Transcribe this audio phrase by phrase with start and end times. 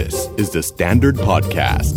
[0.00, 1.94] This is the Standard Podcast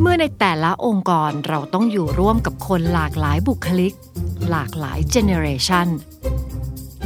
[0.00, 3.92] เมื่อในแต่ละองค์กรเราต้องอยู่ร่วมกับคนหลากหลายบุคลิก
[4.50, 5.86] หลากหลายเจเนเรชัน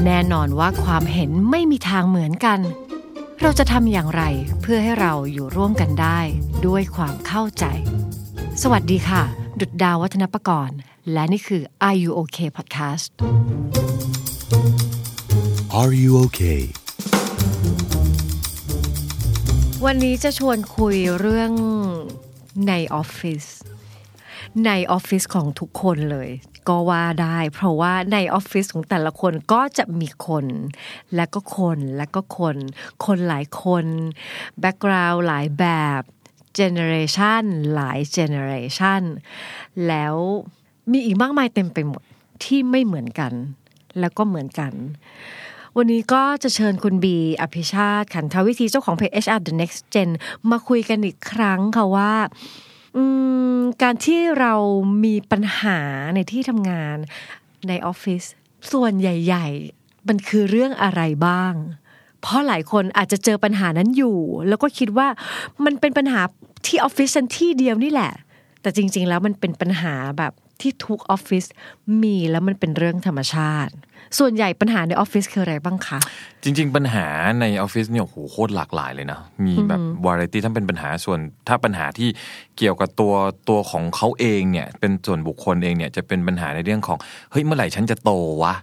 [0.04, 2.60] แน่นอนว่าความเห็นไม่มีทางเหมือนกัน
[3.40, 4.22] เราจะทำอย่างไร
[4.60, 6.20] เพื่อให้เราอยู่ร่วมกันได้
[6.66, 7.64] ด้วยความเข้าใจ
[8.62, 9.22] สวัสดีค่ะ
[9.60, 10.78] ดุดดาววัฒนประกรณ์
[11.12, 13.08] และนี่คือ Are You Okay Podcast
[15.80, 16.62] Are you okay
[19.86, 21.52] วันนี้จะชวนคุยเรื่อง
[22.68, 23.44] ในออฟฟิศ
[24.66, 26.28] ในออฟฟิศของทุกคนเลย
[26.68, 30.46] ก็ว่าได้ เพราะว่าในออฟฟิศของแต่ละคนก็จะมีคน
[31.14, 32.56] และก็คนและก็คน
[33.04, 33.84] คนหลายคน
[34.60, 35.64] background หลายแบ
[36.00, 36.02] บ
[36.54, 39.02] generation หลาย generation
[39.88, 40.14] แล้ว
[40.92, 42.02] มีอีกมากมายเต็มไปหมด
[42.44, 43.32] ที่ไม่เหมือนกัน
[44.00, 44.72] แล้วก็เหมือนกัน
[45.76, 50.10] วันนี้ก็จะเชิญคุณบีอภิชาติ ขันทวิธีเจ้าของเพจ HR The Next Gen
[50.50, 52.12] มาคุยกันอีกครั้งค่ะว่า
[53.82, 54.54] การที่เรา
[55.04, 55.78] มีปัญหา
[56.14, 56.96] ในที่ทำงาน
[57.68, 58.22] ในออฟฟิศ
[58.72, 59.46] ส่วนใหญ่
[59.78, 61.52] ๆ มันคือเรื่องอะไรบ้าง
[62.20, 64.18] เพราะหลายคนอาจจะเจอปัญหานั้นอยู่
[64.48, 65.08] แล้วก็คิดว่า
[65.64, 66.20] มันเป็นปัญหา
[66.66, 68.12] ที่ออฟฟิศฉันที่เดียวนี่แหละ
[68.62, 71.44] แต่จริง ๆ แล้วมันเป็นปัญหาแบบ ที่ทุกออฟฟิศ
[72.02, 73.72] มีแล้วมันเป็นเรื่องธรรมชาติ
[74.18, 75.98] ส่วนใหญ่ปัญหาในออฟฟิศคืออะไรบ้างคะ
[76.42, 77.06] จริง ๆ ปัญหา
[77.40, 82.08] ในออฟฟิศเนี่ยโอ้โหโคตรหลากหลายเลยนะ มีแบบวาไรตี้ถ้าเป็นปัญหาส่วนถ้าปัญหาที่
[82.58, 83.14] เกี่ยวกับตัว
[83.48, 86.98] ตัวของเขาเองเนี่ยเป็นส่วนบุคคลเองเนี่ยจะเป็นปัญหาในเรื่องของ
[87.30, 88.10] เฮ้ยเมื่อไหร่ฉันจะโต
[88.42, 88.54] วะ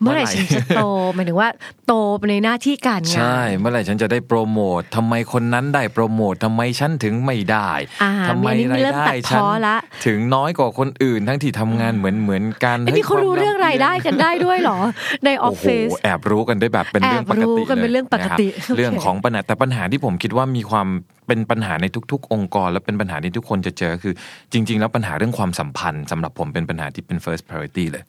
[0.00, 0.82] เมื่อไหร่ฉันจะโต
[1.14, 1.48] หมายถึงว่า
[1.86, 1.92] โต
[2.30, 7.70] ในหน้าที่การงานใช่ เมื่อไหร่ฉันจะได้โปรโมททำไมคนนั้นได้โปรโมททำไมฉันถึงไม่ได้
[8.02, 14.78] อ่าทำไมมีอันนี้รายเริ่มได้ตัดฉันพ้อละถึงน้อยกว่าคนอื่นทั้งที่ทำงานเหมือนเหมือนกันไอ้นี่เขารู้เรื่องรายได้กันได้ด้วยเหรอ
[15.24, 20.88] ในออโอ้ฟโหฟิศแอบรู้กันได้แบบเป็นเรื่องปกติแอบรู้กันเป็นเรื่องปกติลยะคบโอเคเรื่องของปัญหาแต่ปัญหาที่ผมคิดว่ามีความ
[21.26, 24.14] เป็นปัญหาในทุก ๆ องค์กร และเป็นปัญหาที่ทุกคนจะเจอคือ
[24.52, 28.02] จริง ๆ แล้วปัญหาเรื่องความสัมพันธ์สำหรับผมเป็นปัญหาที่เป็น first priority เลย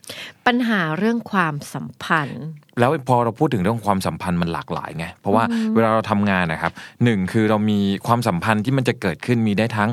[0.47, 2.41] ปัญหาเรื่องความสัมพันธ์
[2.79, 5.43] แล้วพอเราพูดถึงเรื่องความสัมพันธ์มันหลากหลายไงเพราะว่า
[5.75, 6.71] เวลาเราทำงานนะครับ
[7.03, 9.89] หนึ่งคือเรามีความสัมพันธ์ที่มันจะเกิดขึ้นมีได้ทั้ง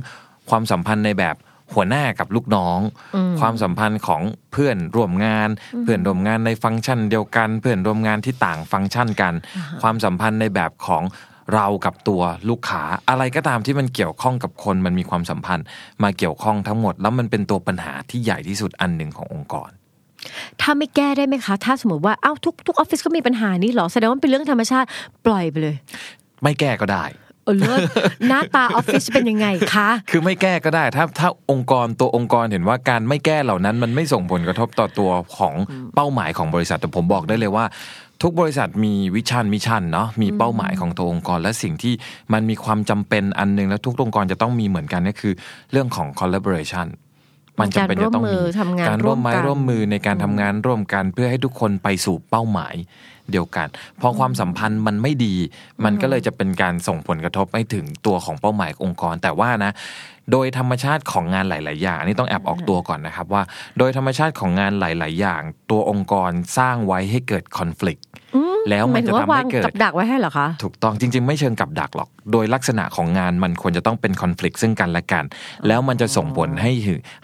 [0.50, 1.36] ความสัมพันธ์ในแบบ
[1.74, 2.80] หัวหน้ากับลูกน้อง
[3.40, 5.48] ความสัมพันธ์ของเพื่อนร่วมงาน
[5.82, 9.34] เพื่อนร่วมงานในฟังก์ชันเดียวกัน เพื่อนร่วมงานที่ต่างฟังก์ชันกัน
[9.82, 11.02] ความสัมพันธ์ในแบบของ
[11.54, 15.66] เรากับตัวลูกค้าอะไรก็ตามที่มันเกี่ยวข้องกับคนมันมีความสัมพันธ์
[16.02, 19.70] มาเกี่ยวข้องทั้งหมด แล้วมันเป็นตัวปัญหาที่ใหญ่ที่สุดอันหนึ่งขององค์กร
[20.60, 24.88] ถ้าไม่แก้ได้ไหมคะ ถ้าสมมติว่าอ้าวทุกทุกออฟฟิศก็มีปัญหานี้เหรอแสดงว่ามันเป็นเรื่องธรรมชาติ
[25.26, 25.76] ปล่อยไปเลย
[26.42, 27.04] ไม่แก้ก็ได้
[27.44, 27.80] เออเลิศ
[28.28, 35.54] หน้าตาออฟฟิศเป็นยังไงคะ คือไม่แก้ก็ได้ถ้าถ้าองค์กรตัวองค์กรเห็นว่าการไม่แก้เหล่านั้น มันไม่ส่งผลกระทบต่อตัวของ
[35.94, 37.64] เป้าหมายของบริษัทแต่ผมบอกได้เลยว่า
[38.22, 41.94] ทุกบริษัทมี vision mission เนาะมีเป้าหมายของตัวองค์กร และสิ่งที่
[42.32, 45.34] มันมีความจำเป็นอันหนึง แล้วทุกองค์กรจะต้องมีเหมือนกันก็คือ
[45.72, 46.86] เรื่องของ collaboration
[47.60, 52.74] มันจำเป็นจะต้องการร่วมมืมีอทำงานการร่วมไม้ร่วมกันร่วมมือในการทำงานร่วมกันเพื่อให้ทุกคนไปสู่เป้าหมาย
[53.30, 53.68] เดียวกัน
[54.00, 55.34] พอความสัมพันธ์มันไม่ดี
[55.84, 59.72] มันก็เลยจะเป็นการส่งผลกระทบให้ถึงตัวของเป้าหมายองค์กร แต่ว่านะ
[60.32, 63.42] โดยธรรมชาติของงานหลาย ๆ อย่าง อันนี่ต้องแอบออกตัวก่อนนะครับว่า
[63.78, 68.00] โดยธรรมชาติของงานหลาย ๆ อย่าง ตัวองค์กรสร้างไว้ให้เกิดคอน FLICT
[68.70, 75.24] แล้วหมัมานยถึจะงว่าทำวาให้งเกิกัดบดักไว้ให้เหรอคะ ถูกต้องจริง ๆ ไม่เชิงกับดักหรอก โดยลักษณะของงานมันควรจะต้องเป็นคอน FLICT ซึ่งกันและกัน
[75.66, 76.72] แล้วมันจะส่งผลให้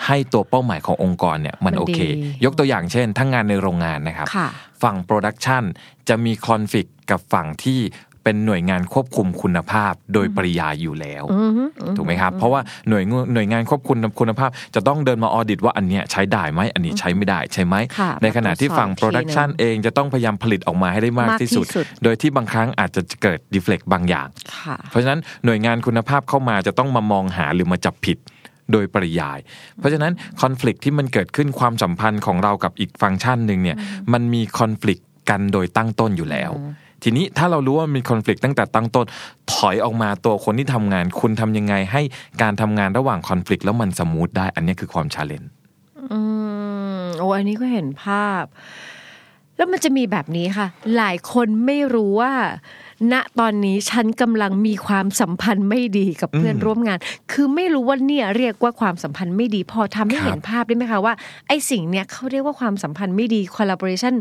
[0.06, 2.00] ให้ตัวเป้าหมายขององค์กรเนี่ยมันมันโอเค
[2.42, 4.48] ดียกตัวอย่างเช่น ทั้งงานในโรงงานนะครับค่ะ
[4.82, 5.64] ฝั่งโปรดักชัน
[6.08, 7.80] จะมีคอนฟ lict กับฝั่งที่
[8.24, 11.24] เป็นหน่วยงานควบคุมคุณภาพโดยปริยายอยู่แล้ว
[11.96, 28.18] ถูกไหมครับเพราะว่าหน่วยงหน่วยงานควบคุมคุณภาพ จะต้องเดินมา audit ว่าอันเนี้ยใช้ได้ไหมอันนี้ใช้ไม่ได้ใช่ไหมค่ะในขณะที่ฝั่ง production มาตโปรรวจสอบอีกทีหนึ่งเองจะต้องพยายามผลิตออกมาให้ได้มากมากที่สุดที่สุด โดยที่บางครั้งอาจจะเกิด defect บางอย่างค่ะเพราะฉะนั้นหน่วยงานคุณภาพเข้ามาจะต้องมามองหาหรือมาจับผิด
[28.72, 29.38] โดยปริยาย
[29.78, 33.76] เพราะฉะนั้นคอน FLICT ที่มันเกิดขึ้นความสัมพันธ์ของเรากับอีกฟังก์ชันหนึ่งเนี่ย
[34.12, 35.00] มันมีคอน FLICT
[35.30, 36.50] กันโดยตั้งต้นอยู่แล้ว
[37.02, 39.06] ทีนี้ถ้าเรารู้ว่ามีคอน FLICT ตั้งแต่ตั้งต้น
[39.52, 42.02] ถอยออกมาตัวคนที่ทำงาน คุณทำยังไงให้
[42.42, 45.50] การทำงานระหว่างคอน FLICT แล้วมันสมูทได้ อันนี้คือความ challenge
[46.12, 46.20] อื
[47.02, 48.44] มโอ้อันนี้ก็เห็นภาพ
[49.56, 50.66] แล้วมันจะมีแบบนี้ค่ะ
[50.96, 52.32] หลายคนไม่รู้ว่า
[53.12, 56.98] ณตอนนี้ฉันกำลังมีความสัมพันธ์ไม่ดีกับเพื่อนร่วมงาน
[57.32, 61.14] คือไม่รู้ว่าเนี่ยเรียกว่าความสัมพันธ์ไม่ดี พอทำให้เห็นภาพได้ไหมคะว่า
[61.48, 64.14] ไอ้สิ่งเนี้ยเขาเรียกว่าความสัมพันธ์ไม่ดี collaboration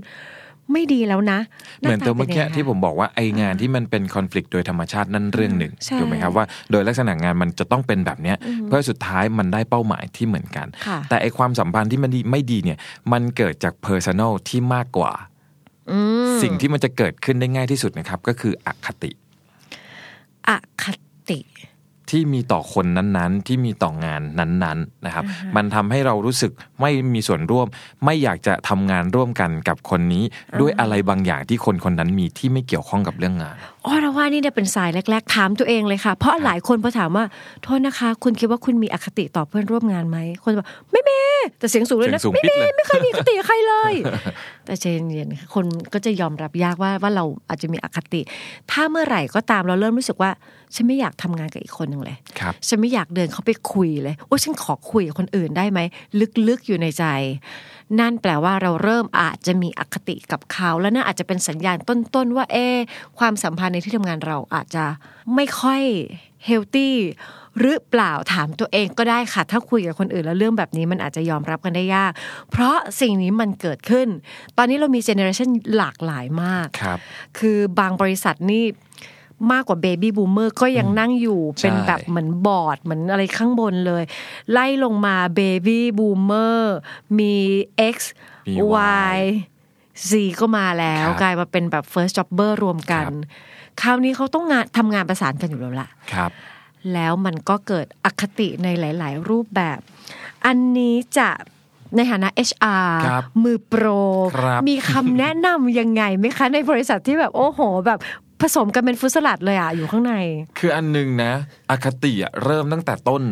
[0.71, 1.39] ไม่ดีแล้วนะ
[1.79, 8.37] เหมือนตัวาาเมื่อกี้ป็นยังไงที่ผมบอกว่าไองานที่มันเป็นคอน FLICT โดยธรรมชาตินั่นเรื่องหนึ่งใช่ถูกไหมครับว่าโดยลักษณะงานมันจะต้องเป็นแบบเนี้ย
[8.67, 12.77] เพื่อสุดท้ายมันได้เป้าหมายที่เหมือนกันค่ะแต่ไอความสัมพันธ์ที่มันดีไม่ดีเนี่ย
[13.11, 15.13] มันเกิดจาก personal ที่มากกว่า
[15.91, 19.11] อืมสิ่งที่มันจะเกิดขึ้นได้ง่ายที่สุดนะครับ ก็คืออคติ
[20.49, 20.51] อ
[20.83, 20.85] ค
[21.29, 21.39] ติ
[22.11, 25.23] ที่มีต่อคนนั้นๆ ที่มีต่องานนั้นๆนะครับ
[25.55, 26.51] มันทำให้เรารู้สึก
[26.81, 27.67] ไม่มีส่วนร่วม
[28.05, 30.23] ไม่อยากจะทำงานร่วมกันกับคนนี้
[30.59, 37.25] ด้วยอะไรบางอย่างที่คนคนนั้นมีที่ไม่เกี่ยวข้องกับเรื่องงานอ๋อเราว่านี่เนี่ยเป็นสายแรก ๆ ถามตัวเองเลยค่ะ เพราะหลายคนพอถามว่า
[37.63, 41.19] โทษนะคะ คุณคิดว่าคุณมีอคติต่อเพื่อนร่วมงานไหมคนจะบอกไม่มี
[41.59, 43.93] แต่เสียงสูงเลยนะเสียงสูงไม่ปิดมีเลยไม่เคยมีอคติกับใครเลย
[44.65, 48.21] แต่ใจเย็นๆคนก็จะยอมรับยากว่าว่าเราอาจจะมีอคติ
[48.71, 50.31] ถ้าเมื่อไหร่ก็ตามเราเริ่มรู้สึกว่า
[50.75, 55.79] ฉันไม่อยากทำงานกับอีกคนหนึ่งเลยครับฉันไม่อยากเดินเข้าไปคุยเลยโอ้ฉันขอคุยกับคนอื่นได้ไหม
[56.47, 57.03] ลึกๆอยู่ในใจ
[57.99, 62.77] นั่นแปลว่าเราเริ่มอาจจะมีอคติกับเขาและนั่นอาจจะเป็นสัญญาณต้นๆว่าเอะ
[63.19, 64.85] ความสัมพันธ์ในที่ทำงานเราอาจจะ
[65.35, 65.81] ไม่ค่อย
[66.45, 66.95] healthy
[67.59, 72.11] หรือเปล่าถามตัวเองก็ได้ค่ะ ถ้าคุยกับคนอื่นแล้วเรื่องแบบนี้มันอาจจะยอมรับกันได้ยาก
[72.51, 74.07] เพราะสิ่งนี้มันเกิดขึ้น
[74.57, 76.99] ตอนนี้เรามี generation หลากหลายมากครับ
[77.39, 78.65] คือบางบริษัทนี่
[79.51, 84.03] มากกว่า baby boomer ก็ยังนั่งอยู่เป็นแบบเหมือนบอร์ดเหมือนอะไรข้างบนเลย
[84.51, 86.75] ไล่ลงมา baby boomer
[87.19, 87.33] มี
[87.95, 87.97] X
[88.47, 88.55] มี
[89.13, 89.17] Y
[90.09, 93.13] Z ก็มาแล้วครับกลายมาเป็นแบบ first jobber รวมกันครับ
[93.81, 96.31] คราวนี้เขาต้องงานทำงานประสานกันอยู่แล้วล่ะครับ
[96.93, 99.79] แล้วมันก็เกิดอคติในหลาย ๆ รูปแบบ
[100.45, 101.29] อันนี้จะ
[101.95, 103.85] ในฐานะ HR ครับมือโปร
[104.35, 107.99] ครับมีคำแนะนำยังไงไหมคะ ในบริษัทที่แบบโอ้โห แบบ
[108.41, 110.13] ผสมกันเป็นฟรุตสลัดเลยอะอยู่ข้างใน
[110.59, 111.33] คืออันหนึงนะ
[111.69, 113.23] อคติอะเริ่มตั้งแต่ต้น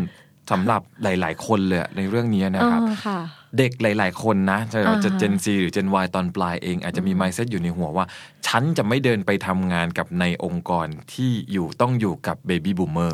[0.51, 3.19] สำหรับหลาย ๆ คนเลยอะในเรื่องนี้นะครับเออค่ะ
[3.57, 8.05] เด็กหลาย ๆ คนนะจะอ่าฮะจะ Gen Z หรือ Gen Y ตอนปลายเอง อาจจะมี mindset อยู่ในหัวว่า
[8.47, 13.13] ฉันจะไม่เดินไปทำงานกับในองค์กรที่อยู่ต้องอยู่กับ Baby Boomer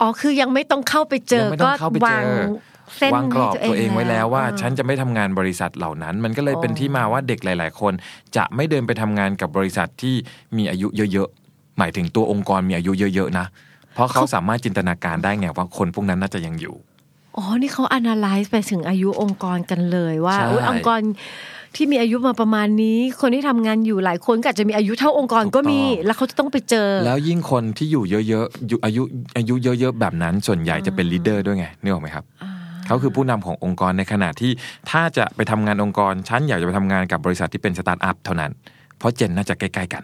[0.00, 2.28] อ๋อ คือยังไม่ต้องเข้าไปเจอยังไม่ต้ก็องเข้าไปเจวางอ
[2.96, 7.92] เส้นวางกรอบให้ตัวเองไว้แล้วว่าอ่ฉันจะไม่ทำงานบริษัทเหล่านั้น มันก็เลยเป็นอ๋อที่มาว่าเด็กหลาย ๆ คน
[8.36, 10.14] จะไม่เดินไปทำงานกับบริษัทที่
[10.56, 13.46] มีอายุเยอะ ๆ หมายถึงตัวองค์กรมีอายุเยอะ ๆ นะ
[13.94, 16.76] เพราะเขาสามารถจินตนาการได้ไงว่าคนพวกนั้นน่าจะยังอยู่
[17.36, 21.00] อ๋อ นี่เขา analyze ไปถึงอายุองค์กรกันเลยว่าใช่อุ๊ยองค์กร
[21.76, 29.02] ที่มีอายุมาประมาณนี้ คนที่ทำงานอยู่หลายคนก็อาจจะมีอายุเท่าองค์กรก็มี แล้วเขาจะต้องไปเจอ แล้วยิ่งคนที่อยู่เยอะๆอยู่อายุ
[29.36, 32.24] อายุเยอะๆแบบนั้นส่วนใหญ่จะเป็น leader ด้วยไงนึกออกไหมครับ
[32.88, 34.52] เขาคือผู้นำขององค์กรในขณะที่
[34.90, 38.52] ถ้าจะไปทำงานองค์กรฉันอยากจะไปทำงานกับบริษัทที่เป็นสตาร์ทอัพเท่านั้น
[38.98, 40.02] เพราะ gen น่าจะใกล้ๆกัน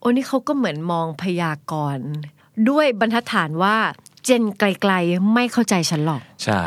[0.00, 2.06] โอ้นี่เขาก็เหมือนมองพยากรณ์
[2.70, 3.76] ด้วยบรรทัดฐานว่า
[4.24, 6.60] gen ไกลๆ ไม่เข้าใจฉันหรอก ใช่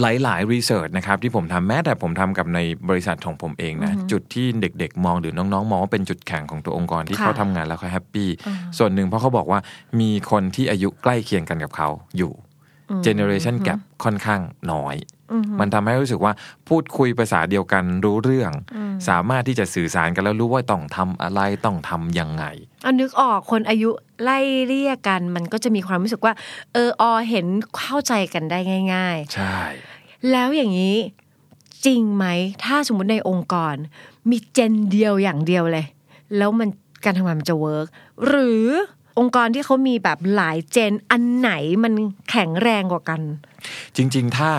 [0.00, 2.58] หลายๆ research นะครับที่ผมทำแม้แต่ผมทำกับใน
[2.88, 8.28] บริษัทของผมเองนะ จุดที่เด็กๆ มองหรือน้องๆ มองว่าเป็นจุดแข็งของตัวองค์กรที่ค่ะเขาทำงานแล้วเขา happy
[8.78, 9.60] ส่วนหนึ่งเพราะเขาบอกว่า
[10.00, 12.32] มีคนที่อายุใกล้เคียงกันกับเขาอยู่
[13.04, 14.40] generation gap ค่อนข้าง
[14.72, 14.96] น้อย
[15.60, 16.32] มันทำให้รู้สึกว่า
[16.68, 18.52] พูดคุยภาษาเดียวกันรู้เรื่อง
[19.08, 22.44] สามารถที่จะสื่อสารกันแล้วรู้ว่าต้องทำอะไรต้องทำยังไง
[22.82, 23.90] เอานึกออกคนอายุ
[24.22, 24.38] ไล่
[24.68, 26.32] เรียกกัน มันก็จะมีความรู้สึกว่า
[26.72, 27.46] เอออเห็น
[27.78, 28.58] เข้าใจกันได้
[28.94, 29.58] ง่าย ๆ ใช่
[30.30, 30.96] แล้วอย่างนี้
[31.86, 32.26] จริงไหม
[32.64, 33.74] ถ้าสมมติในองค์กร
[34.30, 35.86] มีเจนเดียวอย่างเดียวเลย
[36.36, 36.68] แล้วมัน
[37.04, 37.86] การทำงานมันจะเวิร์ก
[38.26, 38.66] หรือ
[39.18, 41.50] องค์กรที่เขามีแบบหลายเจนอันไหน
[41.82, 41.92] มัน
[42.30, 43.20] แข็งแรงกว่ากัน
[43.96, 44.50] จริง ๆ ถ้า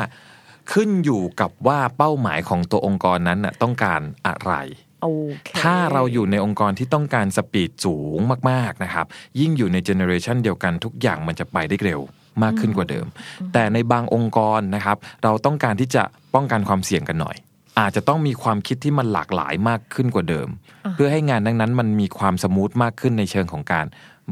[0.74, 4.54] ขึ้นอยู่กับว่าเป้าหมายของตัวองค์กรนั้นน่ะต้องการอะไร
[5.02, 5.08] โอ
[5.46, 8.20] เคถ้าเราอยู่ในองค์กรที่ต้องการ speed สูง
[8.50, 9.06] มากๆนะครับ
[9.40, 12.02] ยิ่งอยู่ใน generation เดียวกันทุกอย่างมันจะไปได้เร็ว
[12.44, 13.08] มากขึ้นกว่าเดิม
[13.54, 16.04] แต่ในบางองค์กรนะครับ เราต้องการที่จะ
[16.36, 17.36] ป้องกันความเสี่ยงกันหน่อย
[17.80, 20.50] อาจจะต้องมีความคิดที่มันหลากหลายมากขึ้นกว่าเดิม
[20.94, 23.86] เพื่อให้งานนั้นๆ มันมีความ smooth มากขึ้นในเชิงของการ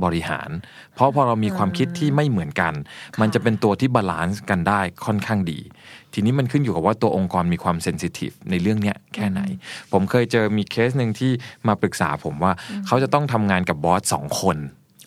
[0.04, 0.50] บริหาร
[0.96, 2.74] เพราะพอเรามีความคิดที่ไม่เหมือนกัน
[3.22, 5.60] มันจะเป็นตัวที่ balance กันได้ค่อนข้างดี
[6.14, 9.42] ทีนี้มันขึ้นอยู่กับว่าตัวองค์กรมีความ sensitive ในเรื่องเนี้ยแค่ไหน
[9.92, 11.32] ผมเคยเจอมีเคสหนึ่งที่
[11.68, 12.52] มาปรึกษาผมว่า
[12.88, 14.58] เขาจะต้องทำงานกับ boss สองคน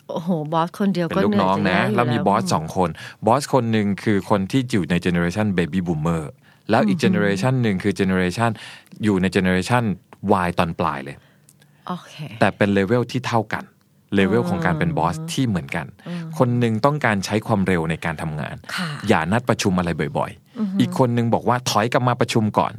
[0.09, 2.89] โอ้โห boss คนเดียวเป็นลูกน้องก็เหนื่น้ออยจะแย่ยู่แล้วนะมี bossสองคน
[3.25, 6.31] boss คนหนึ่งคือคนที่อยู่ใน generation baby boomer
[6.69, 8.49] แล้วอีกเจเนอเรชันหนึ่งคือเจเนอเรชัน
[9.03, 9.83] อยู่ในเจเนอเรชัน
[10.45, 11.15] Y ตอนปลายเลย
[11.87, 13.63] โอเคแต่เป็น level ที่เท่ากัน
[14.15, 15.85] level ของการเป็น boss ที่เหมือนกัน
[16.37, 22.73] คนหนึ่งต้องการใช้ความเร็วในการทำงานค่ะอย่านัดประชุมอะไรบ่อยๆ อีกคนหนึ่งบอกว่าถอยกลับมาประชุมก่อน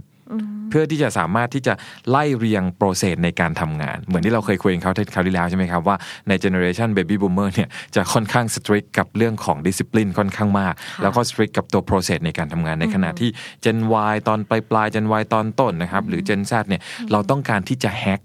[0.73, 1.75] เพื่อที่จะสามารถที่จะ
[2.11, 5.97] ไล่เรียง process ในการทำงาน เหมือนที่เราเคยคุยกันเขาคราวที่แล้วใช่ไหมครับว่า
[6.29, 13.31] ใน generation baby boomer เนี่ยจะค่อนข้าง strict กับเรื่องของดิสซิ p ลินค่อนข้างมาก แล้วก็ strict กับตัว process ในการทำงานในขณะที่
[13.65, 13.79] Gen
[14.13, 18.21] Y ตอนปลายปลาย Gen Y ตอนต้นนะครับหรือ Gen Z เนี่ยเราต้องการที่จะ hack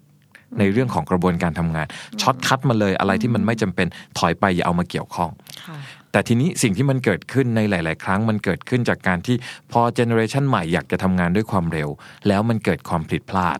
[0.60, 1.88] ในเรื่องของกระบวนการทำงาน
[2.22, 3.88] shortcut มาเลยอะไรที่มันไม่จำเป็น
[4.18, 5.30] ถอยไปอย่าเอามาเกี่ยวข้อง
[5.66, 5.87] ค่ะแต่
[6.18, 9.36] แต่ทีนี้สิ่งที่มันเกิดขึ้นในหลาย ๆ ครั้งมันเกิดขึ้นจากการที่
[9.72, 11.90] พอ generation ใหม่อยากจะทำงานด้วยความเร็ว
[12.28, 13.58] แล้วมันเกิดความผิดพลาด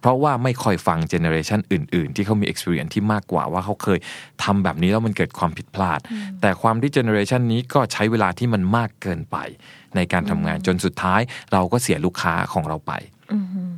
[0.00, 3.98] เพราะว่าไม่คอยฟัง generation อื่น ๆ ที่เขามี experience ที่มากกว่าว่าเขาเคย
[4.44, 5.98] ทำแบบนี้แล้วมันเกิดความผิดพลาด
[6.40, 9.36] แต่ความที่ generation นี้ก็ใช้เวลาที่มันมากเกินไป
[9.96, 11.20] ในการทำงานจนสุดท้าย
[11.52, 12.94] เราก็เสียลูกค้าของเราไป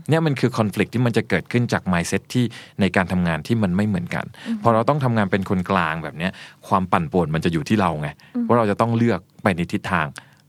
[0.08, 2.44] เนี่ยมันคือ conflict ที่มันจะเกิดขึ้นจาก mindset ที่
[2.80, 4.26] ในการทำงานที่มันไม่เหมือนกัน
[4.62, 6.32] พอเราต้องทำงานเป็นคนกลางแบบเนี้ย
[6.68, 8.08] ความปั่นป่วนมันจะอยู่ที่เราไง
[8.46, 10.06] ว่าเราจะต้องเลือกไปในทิศทาง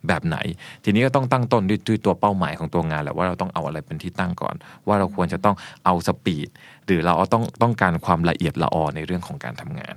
[0.08, 0.38] แบบไหน
[0.84, 4.56] ทีนี้ก็ต้องตั้งต้นด้วยด้วยตัวเป้าหมายของตัวงานแหละว่าเราต้องเอาอะไรเป็นที่ตั้งก่อน
[4.88, 5.56] ว่าเราควรจะต้อง
[5.86, 6.50] เอาสปีด
[6.86, 9.96] หรือเราต้องต้องการความละเอียดละออในเรื่องของการทำงาน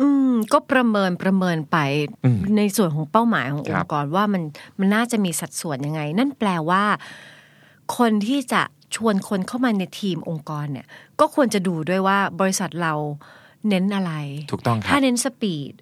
[0.00, 1.78] อืมก็ประเมินประเมินไป
[2.24, 4.42] อืมในส่วนของเป้าหมายของคอรังบค์กรว่ามัน
[4.78, 6.82] มันน่าจะมีสัดส่วนยังไง นั่นแปลว่า
[7.96, 8.62] คนที่จะ
[8.96, 10.86] ชวนคนเข้ามาในทีมองค์กรเนี่ย
[11.20, 12.94] ก็ควรจะดูด้วยว่าบริษัทเรา
[13.68, 14.12] เน้นอะไร
[14.52, 15.72] ถูกต้องครัถ้าบเน้นสปีด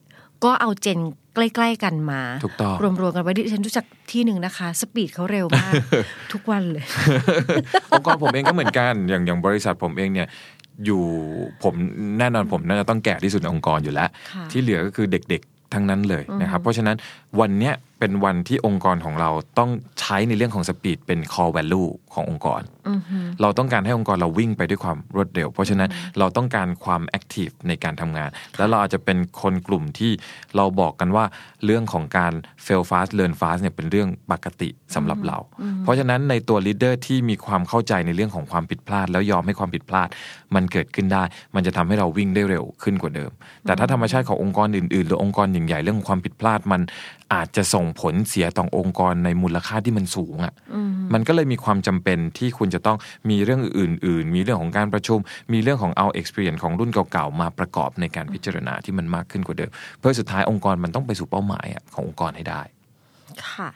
[0.44, 0.98] ก็เอาเจน
[1.34, 5.72] ใกล้ๆกันมาถูกต้องรวมๆกันไว้ดิฉันรู้จักที่หนึ่งนะคะ สปีดเขาเร็วมาก
[6.32, 6.84] ทุกวันเลย
[7.90, 10.28] องค์กรผมเองก็เหมือนกัน อย่างอย่างบริษัทผมเองเนี่ย
[10.84, 11.02] อยู่
[11.62, 11.75] ผม
[12.18, 16.96] แน่นอนผมน่าจะต้องแก่ที่สุดในองค์กรอยู่แล้วค่ะที่เหลือก็คือเด็กๆทั้งนั้นเลยนะครับ เพราะฉะนั้น
[17.40, 22.62] วันเนี้ยเป็นวันที่องค์กรของเราต้องใช้ในเรื่องของ speed เป็น core value ขององค์กร
[23.40, 25.88] เราต้องการให้องค์กรเราวิ่งไปด้วยความรวดเร็ว เพราะฉะนั้น
[26.18, 30.12] เราต้องการความ active ในการทำงาน แล้วเราอาจจะเป็นคนกลุ่มที่
[30.56, 31.24] เราบอกกันว่า
[31.64, 32.32] เรื่องของการ
[32.66, 35.38] fail fast learn fast เนี่ยเป็นเรื่องปกติสำหรับเรา
[35.82, 40.08] เพราะฉะนั้นในตัว leader ที่มีความเข้าใจในเรื่องของความผิดพลาด แล้วยอมให้ความผิดพลาด
[40.54, 41.22] มันเกิดขึ้นได้
[41.54, 43.30] มันจะทำให้เราวิ่งได้เร็วขึ้นกว่าเดิม
[43.66, 46.80] แต่ถ้าธรรมชาติขององค์กรอื่นๆ หรือองค์กรใหญ่ๆเรื่องของความผิดพลาดมัน
[47.35, 50.54] อาจจะส่งผลเสียต่อองค์กรในมูลค่าที่มันสูงอะ่ะ
[51.14, 52.97] มันก็เลยมีความจำเป็นที่คุณจะต้อง
[53.30, 55.18] มีเรื่องอื่น ๆ มีเรื่องของการประชุม
[55.52, 62.62] มีเรื่องของเอา experience ของรุ่นเก่าๆ มาประกอบในการพิจารณาที่มันมากขึ้นกว่าเดิม เพื่อสุดท้ายองค์กรมันต้องไปสู่เป้าหมายอะขององค์กรให้ได้
[63.50, 63.71] ค่ะ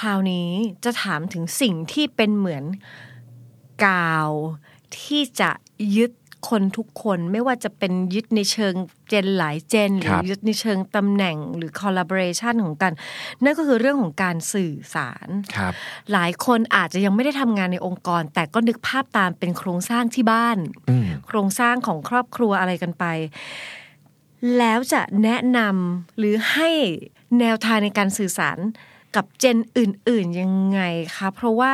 [0.04, 0.48] ราวนี้
[0.84, 2.64] จะถามถึงสิ่งที่เป็นเหมือน
[3.86, 4.30] กาว
[5.00, 5.50] ที่จะ
[5.96, 6.12] ยึด
[6.48, 8.74] คนทุกคนไม่ว่าจะเป็นยึดในเชิง
[9.08, 12.92] เจนหลายเจน หรืครัอบยึดในเชิงตำแหน่งหรือ collaboration ของกัน
[13.42, 15.72] นั่นก็คือเรื่องของการสื่อสารครับ
[16.12, 20.58] หลายคนอาจจะยังไม่ได้ทำงานในองค์กร แต่ก็นึกภาพตามเป็นโครงสร้างที่บ้าน
[20.90, 23.04] อืมโครงสร้างของครอบครัวอะไรกันไป
[24.58, 26.70] แล้วจะแนะนำหรือให้
[27.40, 28.58] แนวทางในการสื่อสาร
[29.16, 30.80] กับเจนอื่น ๆ ยังไง
[31.16, 31.72] คะเพราะว่า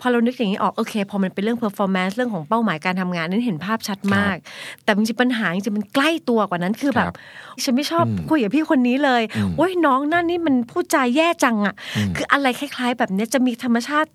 [0.00, 4.36] พอเรานึกอย่างนี้ออกโอเคพอมันเป็นเรื่อง performance เรื่องของเป้าหมายการทำงานนั้นเห็นภาพชัดมาก
[4.84, 7.16] แต่จริงๆปัญหาจริงๆมันใกล้ตัวกว่านั้นคือแบบครับ
[7.64, 11.74] ฉันไม่ชอบคุยกับพี่คนนี้เลยอืมโอ้ยน้องนั่นนี่มันพูดจาแย่จังอะ่ะ
[12.16, 14.10] คืออะไรคล้ายๆ แบบเนี้ยจะมีธรรมชาติ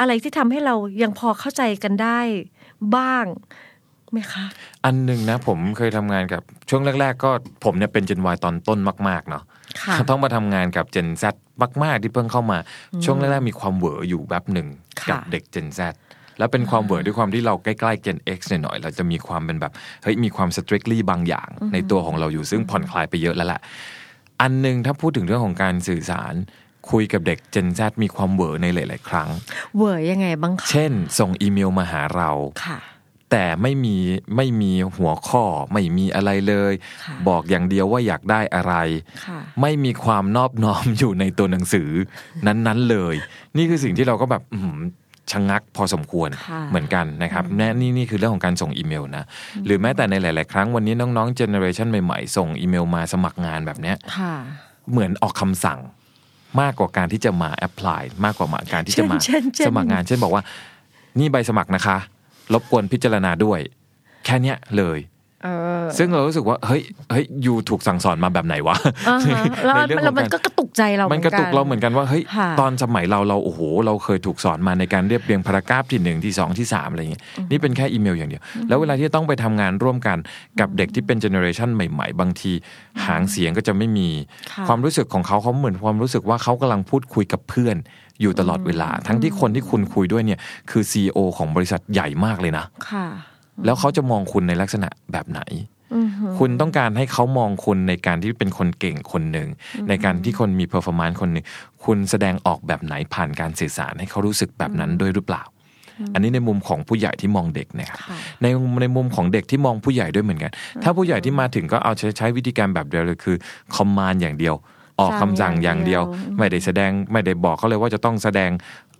[0.00, 2.20] อะไรที่ทำให้เรายังพอเข้าใจกันได้
[2.96, 3.24] บ้าง
[4.12, 4.44] ไหมคะ
[4.84, 7.30] อันหนึ่งนะผมเคยทำงานกับช่วงแรก ๆ ก็
[7.64, 9.42] ผมเนี่ยเป็น Gen Y ตอนต้นมาก ๆ เนาะ
[9.82, 11.24] ค่ะต้องมาทำงานกับ Gen Z
[11.82, 12.58] มาก ๆ ที่เพิ่งเข้ามา
[13.04, 14.68] ช่วงแรก ๆ มีความเหวออยู่แบบหนึ่ง
[15.00, 15.80] ค่ะกับเด็ก Gen Z
[16.38, 19.72] แล้วเป็นความเหวอด้วยความที่เราใกล้ๆ Gen X หน่อยๆเราจะมีความเป็นแบบ
[20.02, 23.60] เฮ้ยมีความ strictly บางอย่าง ในตัวของเราอยู่ซึ่งผ่อนคลายไปเยอะแล้วแหละ
[24.40, 26.34] อันหนึ่งถ้าพูดถึงเรื่องของการสื่อสาร
[26.90, 29.28] คุยกับเด็ก Gen Z มีความเหวอในหลาย ๆ ครั้ง
[29.76, 32.30] เวอร์ยังไงบ้างคะ เช่น ส่งอีเมลมาหาเรา
[32.64, 32.78] ค่ะ
[33.30, 33.96] แต่ไม่มี
[34.36, 36.72] ไม่มีหัวข้อไม่มีอะไรเลย
[37.04, 38.74] ค่ะบอกอย่างเดียวว่าอยากได้อะไร
[39.26, 41.90] ค่ะไม่มีความนอบน้อมอยู่ในตัวหนังสือ
[42.46, 43.14] นั้นๆเลย
[43.56, 44.78] นี่คือสิ่งที่เราก็แบบอื้อหือ
[45.32, 49.24] ชะงักพอสมควรค่ะเหมือนกันนะครับแน่นี่นี่คือเรื่องของการส่งอีเมลนะ
[49.66, 54.34] หรือแม้แต่ในหลาย ๆ ครั้งวันนี้น้องๆเจเนอเรชันใหม่ๆ ส่งอีเมลมาสมัครงานแบบเนี้ยค่ะ
[54.90, 55.78] เหมือนออกคำสั่ง
[56.60, 60.42] มากกว่าการที่จะมาแอพพลายมากกว่ามาการที่จะมาเช่นเช่นสมัครงาน เช่นบอกว่า
[61.18, 61.98] นี่ใบสมัครนะคะ
[62.52, 63.60] รบกวนพิจารณาด้วย
[64.24, 65.00] แค่เนี้ยเลย
[65.44, 65.48] เอ
[65.82, 68.76] อซึ่งเรารู้สึกว่าเฮ้ยเฮ้ย you ถูกสั่งสอนมาแบบไหนวะ
[69.08, 80.18] อ่าฮะแล้วในเรื่องของการแล้วมันก็กระตุกใจเรามัมันกระตุกเราเหมือนกันว่าเฮ้ยค่ะตอนสมัยเราเราโอ้โห เราเคยถูกสอนมาในการเรียบเรียง paragraph ที่หนึ่งที่สองที่สามอะไรอย่างเงี้ยนี่เป็นแค่อีเมลอย่างเดียว แล้วเวลาที่ต้องไปทำงานร่วมกัน
[80.60, 82.52] กับเด็กที่เป็น generation ใหม่ ๆ บางที
[83.04, 84.08] หางเสียงก็จะไม่มี
[84.52, 87.76] ค่ะความรู้สึกของเขาเขาเหมือนความรู้สึกว่าเขากำลังพูดคุยกับเพื่อน
[88.20, 93.06] อยู่ตลอดเวลา ทั้งที่คนที่คุณคุยด้วยเนี่ยคือ CEO ของบริษัทใหญ่มากเลยนะค่ะ
[93.64, 95.40] แล้วเขาจะมองคุณในลักษณะแบบไหน
[95.94, 99.48] อือหือคุณต้องการให้เขามองคุณในการที่เป็นคนเก่งคนหนึ่ง
[99.88, 101.44] ในการที่คนมี performance คนหนึ่ง
[101.84, 105.42] คุณแสดงออกแบบไหนผ่านการสื่อสารให้เขารู้สึกแบบนั้นด้วยหรือเปล่า
[106.14, 108.46] อันนี้ในมุมของผู้ใหญ่ที่มองเด็กนะครับค่ะใน
[108.82, 113.36] ในมุมของเด็กที่มองผู้ใหญ่ด้วยเหมือนกัน ถ้าผู้ใหญ่ที่มาถึงก็เอาใช้ใช้วิธีการแบบเดียวเลยคือ
[113.74, 114.54] คอมมานอย่างเดียว
[115.00, 116.02] ออกคำสั่งอย่างเดียว
[116.38, 118.50] ไม่ได้แสดงไม่ได้บอกเขาเลยว่าจะต้องแสดง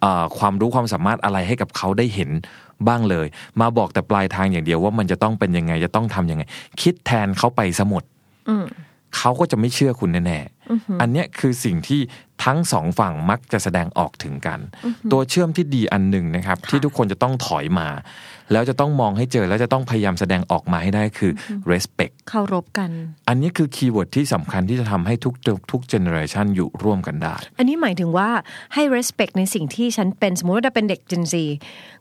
[0.00, 2.30] เอ่อความรู้ความสามารถอะไรให้กับเขาได้เห็น
[2.88, 3.26] บ้างเลย
[3.60, 6.42] มาบอกแต่ปลายทางอย่างเดียวว่ามันจะต้องเป็นยังไงจะต้องทำยังไง
[6.82, 8.02] คิดแทนเขาไปสมด
[8.48, 8.64] อืม
[9.16, 10.55] เขาก็จะไม่เชื่อคุณแน่ๆ
[11.00, 12.00] อันเนี้ยคือสิ่งที่
[12.44, 14.60] ทั้งสองฝั่งมักจะแสดงออกถึงกัน
[15.12, 17.88] ตัวเชื่อมที่ดีอันหนึ่งนะครับ ที่ทุกคนจะต้องถอยมา
[18.52, 21.32] แล้วจะต้องมองให้เจอแล้วจะต้องพยายามแสดงออกมาให้ได้คือ
[21.70, 22.90] respect เคารพกัน
[23.28, 25.34] อันนี้คือ keyword ที่สำคัญที่จะทำให้ทุก
[25.70, 28.28] ทุก generation อยู่ร่วมกันได้ อันนี้หมายถึงว่า
[28.74, 31.34] ให้ respect ในสิ่งที่ฉันเป็นสมมติว่าถ้าเป็นเด็ก Gen Z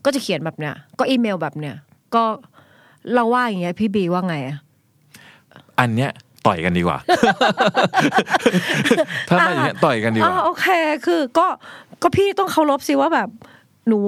[0.06, 1.76] ก็จะเขียนแบบเนี้ยก็อีเมลแบบเนี้ย
[2.16, 2.24] ก็
[3.14, 4.58] เราว่าอย่างเงี้ยพี่บีว่าไงอะ
[5.80, 6.12] อันเนี้ย
[6.48, 7.00] ต่อยกันดีกว่า
[9.30, 10.68] ถ้ามาอย่างเงี้ยต่อยกันดีกว่า อ๋อโอเค
[11.06, 11.48] คือก็
[12.02, 13.30] ก็พี่ต้องเคารพสิว่าแบบ
[13.90, 14.00] หนู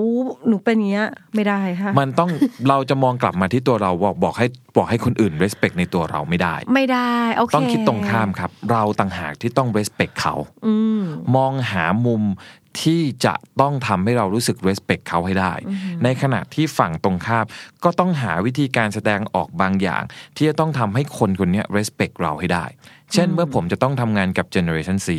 [0.47, 2.29] หนูเป็นอย่างเงี้ยไม่ได้ค่ะ มันต้อง
[2.69, 10.33] เราจะมองกลับมาที่ตัวเราบอกบอกให้บอกให้คนอื่น respect ในตัวเราไม่ได้ ไม่ได้โอเคต้องคิดตรงข้ามครับ เราต่างหากที่ต้อง respect เขา
[11.35, 12.23] มองหามุม
[12.81, 15.53] ที่จะต้องทำให้เรารู้สึก respect เขาให้ได้
[16.03, 17.45] ในขณะที่ฝั่งตรงข้าม
[17.83, 20.03] ก็ต้องหาวิธีการแสดงออกบางอย่าง
[20.35, 22.65] ที่จะต้องทำให้คนคนเนี้ย respect เราให้ได้
[23.13, 25.09] เช่นเมื่อผมจะต้องทำงานกับ generation C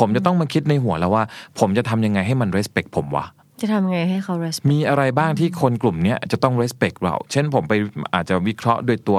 [0.00, 1.24] ผมจะต้องมาคิดในหัวแล้วว่า
[1.58, 3.26] ผมจะทำยังไงให้มัน respect ผมวะ
[3.60, 7.74] จะทำไงให้เขา respect มีอะไรบ้างที่คนกลุ่มเนี้ยจะต้อง respect เรา เช่นผมไป
[8.14, 9.18] อาจจะวิเคราะห์โดยตัว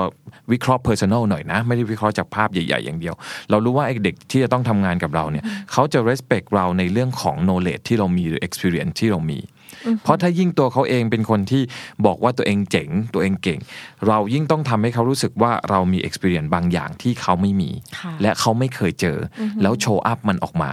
[0.52, 3.16] วิเคราะห์ personal หน่อยนะ ไม่ได้วิเคราะห์จากภาพใหญ่ ๆ อย่างเดียว
[3.50, 9.40] เรารู้ว่าไอ้เด็กที่จะต้องทำงานกับเราเนี่ยเขาจะ respect เราในเรื่องของ knowledge ที่เรามีหรือ experience ที่เรามี
[10.04, 11.64] เพราะถ้ายิ่งตัวเขาเองเป็นคนที่
[12.06, 13.60] บอกว่าตัวเองเจ๋ง ตัวเองเก่ง
[14.08, 20.72] เรายิ่งต้องทำให้เขารู้สึกว่าเรามี experience บางอย่างที่เขาไม่มีค่ะและเขาไม่เคยเจออแล้วโชว์อัพมันออกมา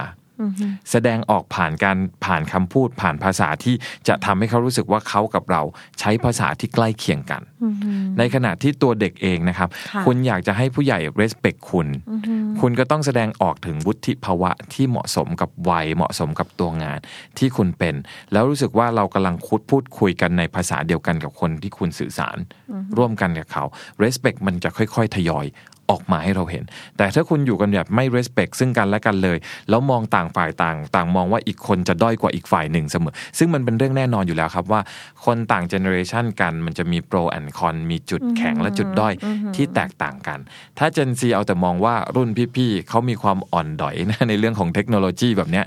[0.91, 3.75] แสดงออกผ่านการผ่านคำพูดผ่านภาษาที่
[4.07, 5.61] จะทำให้เขารู้สึกว่าเขากับเรา
[5.99, 7.41] ใช้ภาษาที่ใกล้เคียงกัน
[8.17, 11.87] ในขณะที่ตัวเด็กเองนะครับค่ะคุณอยากจะให้ผู้ใหญ่ respect คุณ
[12.61, 16.99] คุณก็ต้องแสดงออกถึงวุฒิภาวะที่เหมาะสมกับวัยเหมาะสมกับตัวงาน
[17.37, 17.95] ที่คุณเป็น
[18.31, 22.37] แล้วรู้สึกว่าเรากำลังคุดพูดคุยกันในภาษาเดียวกันกับคนที่คุณสื่อสาร
[22.97, 23.63] ร่วมกันกับเขา
[24.03, 25.47] respect มันจะค่อย ๆ ทยอย
[25.91, 26.63] ออกมาให้เราเห็น
[26.97, 29.37] แต่ถ้าคุณอยู่กันแบบไม่ respect ซึ่งกันและกันเลย
[29.69, 34.81] แล้วมองต่างฝ่ายต่าง ต่างมองว่าอีกคนจะด้อยกว่าอีกฝ่ายหนึ่งเสมอ ซึ่งมันเป็นเรื่องแน่นอนอยู่แล้วครับว่า
[35.25, 39.13] คนต่างเจเนอเรชันกันมันจะมี pro and con มีจุดแข็งและจุดด้อย
[39.55, 40.39] ที่แตกต่างกัน
[40.77, 45.65] ถ้า Gen Z เอาแต่มองว่ารุ่นพี่ๆเขามีความอ่อนด้อยนะในเรื่องของเทคโนโลยีแบบเนี้ย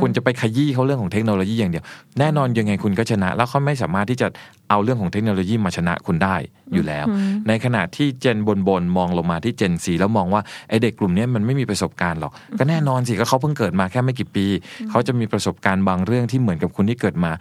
[0.00, 1.84] คุณจะไปขยี้เขาเรื่องของเทคโนโลยีอย่างเดียว
[2.18, 4.28] แน่นอนยังไงคุณก็ชนะ แล้วเขาไม่สามารถที่จะ
[4.70, 6.36] เอาเรื่องของเทคโนโลยีมาชนะคุณได้
[6.74, 7.04] อยู่แล้ว
[7.48, 14.46] ในขณะที่เจนบนบนๆมองลงมาที่เจนซีแล้วมองว่าไอเด็กกลุ่มเนี้ยมันไม่มีประสบการณ์หรอก ก็แน่นอนสิก็เขาเพิ่งเกิดมาแค่ไม่กี่ปี
[14.90, 17.32] เขาจะมีประสบการณ์บางเรื่องที่เหมือนกับคุณที่เกิดมา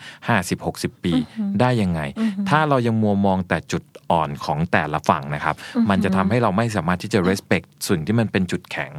[0.47, 1.13] 50-60 ปี
[1.59, 2.01] ได้ยังไง
[2.49, 5.55] ถ้าเรายังมัวมองแต่จุดอ่อนของแต่ละฝั่งนะครับ
[5.89, 8.91] มันจะทำให้เราไม่สามารถที่จะ respect ส่วนที่มันเป็นจุดแข็ง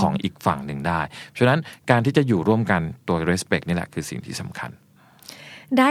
[0.00, 1.00] ของอีกฝั่งหนึ่งได้
[1.38, 1.58] ฉะนั้น
[1.90, 4.70] การที่จะอยู่ร่วมกันตัว respect นี่แหละคือสิ่งที่สำคัญ
[5.78, 5.90] ได้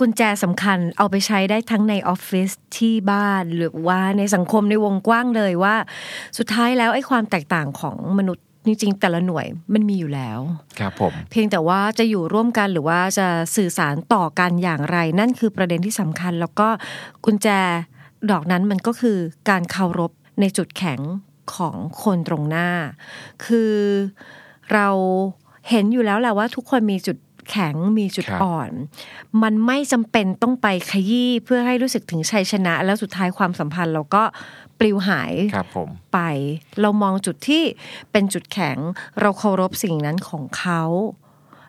[0.00, 5.76] กุญแจสำคัญเอาไปใช้ได้ทั้งในออฟฟิศที่บ้านหรือว่าในสังคมในวงกว้างเลยว่า
[6.38, 10.38] สุดท้ายแล้วไอ้ความแตกต่างของมนุษย์จริงๆแต่ละหน่วยมันมีอยู่แล้ว
[10.80, 16.68] ครับผม เพียงแต่ว่าจะอยู่ร่วมกันหรือว่าจะสื่อสารต่อกันอย่างไร นั่นคือประเด็นที่สำคัญ แล้วก็
[17.24, 17.48] กุญแจ
[18.30, 19.18] ดอกนั้นมันก็คือ
[19.50, 21.00] การเคารพในจุดแข็ง
[21.54, 22.68] ของคนตรงหน้า
[23.44, 23.74] คือ
[24.72, 24.88] เรา
[25.70, 27.16] เห็นอยู่แล้วแหละว่าทุกคนมีจุด
[27.50, 28.70] แข็งมีจุดครับอ่อน
[29.42, 34.22] มันไม่จำเป็นต้องไปขยี้เพื่อให้รู้สึกถึงชัยชนะ แล้วสุดท้ายความสัมพันธ์เราก็
[34.78, 36.20] ปลิวหายครับผมไป
[36.80, 37.62] เรามองจุดที่
[38.12, 38.78] เป็นจุดแข็ง
[39.20, 40.82] เราเคารพสิ่งนั้นของเขา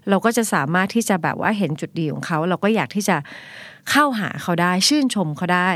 [0.09, 3.17] เราก็จะสามารถที่จะแบบว่าเห็นจุดดีของเขา เราก็อยากที่จะ
[3.91, 5.69] เข้าหาเขาได้ชื่นชมเขาได้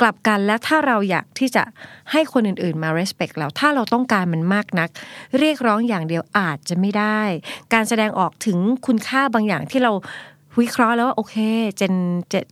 [0.00, 1.64] กลับกันและถ้าเราอยากที่จะ
[2.12, 4.88] ให้คนอื่นๆมา respect เราถ้าเราต้องการมันมากนัก
[5.38, 7.20] เรียกร้องอย่างเดียวอาจจะไม่ได้
[7.74, 9.92] การแสดงออกถึงคุณค่าบางอย่างที่เรา
[10.60, 11.36] วิเคราะห์แล้วว่าโอเค
[11.76, 11.94] เจน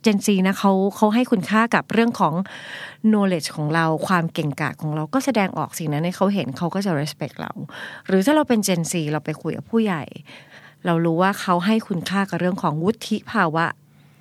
[0.03, 2.35] เจนซีนะเขาเขาให้คุณค่ากับเรื่องของ
[3.11, 7.53] knowledge ของเราความเก่งกาจของเราก็แสดงออกสิ่งนั้นให้เขาเห็นเขาก็จะ respect เรา
[8.07, 10.03] หรือถ้าเราเป็นเจนซีเราไปคุยกับผู้ใหญ่
[10.87, 13.67] เรารู้ว่าเขาให้คุณค่ากับเรื่องของวุฒิภาวะ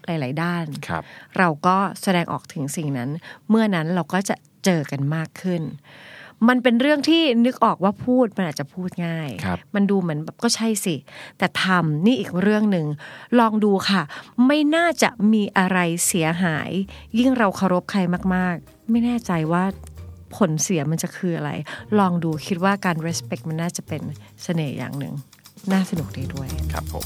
[0.08, 1.04] หลาย ๆ ด้านครับ
[1.38, 3.10] เราก็แสดงออกถึงสิ่งนั้น
[3.50, 5.62] เมื่อนั้นเราก็จะเจอกันมากขึ้น
[6.48, 10.96] มันเป็นเรื่องที่นึกออกว่าพูดมันอาจจะพูดง่ายครับมันดูเหมือนแบบก็ใช่สิ
[11.38, 12.86] แต่ทำนี่อีกเรื่องหนึ่ง
[13.40, 14.02] ลองดูค่ะ
[14.46, 16.70] ไม่น่าจะมีอะไรเสียหาย
[17.20, 18.00] ยิ่งเราเคารพใคร
[18.36, 19.64] มาก ๆ ไม่แน่ใจว่า
[20.36, 21.52] ผลเสียมันจะคืออะไร
[22.00, 24.02] ลองดูคิดว่าการ respect มันน่าจะเป็น
[24.44, 25.14] เสน่ห์อย่างหนึ่ง
[25.72, 27.06] น่าสนุกดีด้วย ครับผม